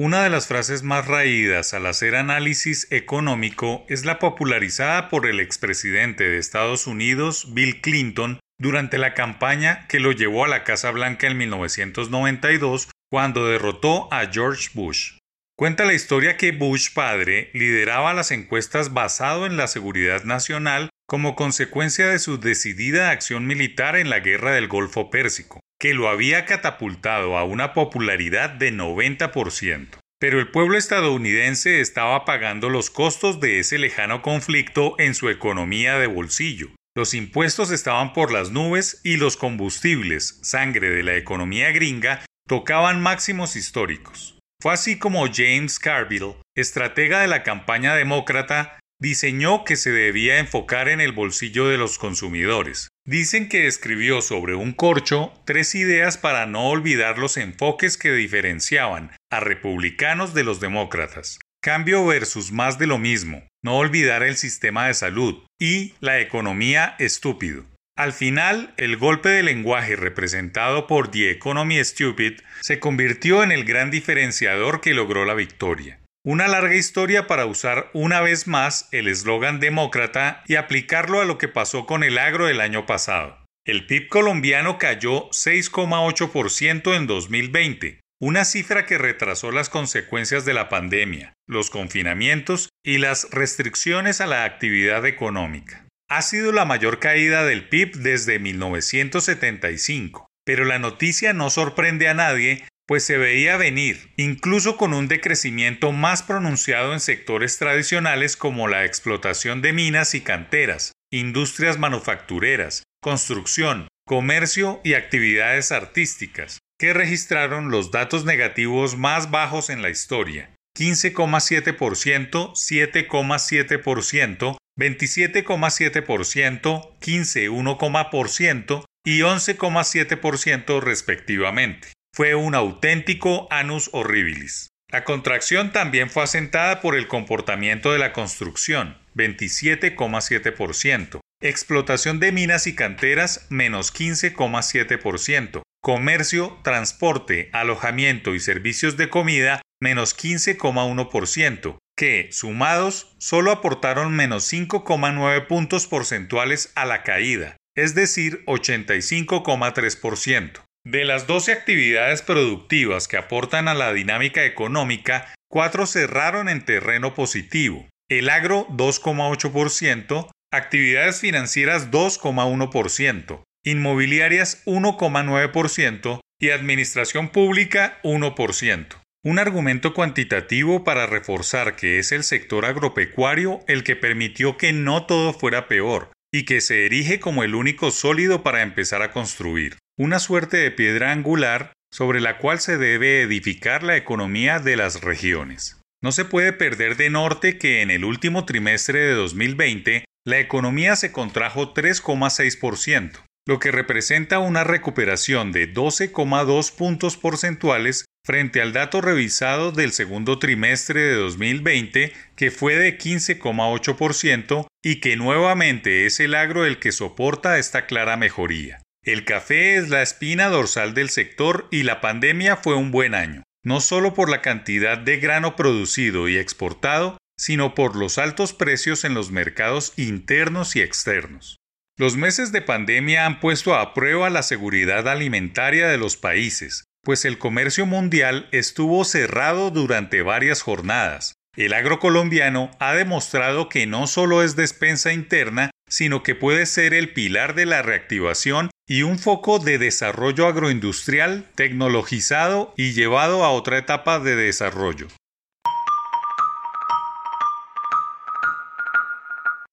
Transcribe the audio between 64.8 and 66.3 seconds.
de salud y la